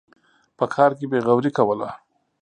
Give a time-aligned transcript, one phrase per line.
[0.57, 1.89] په کار کې بېغوري کوله.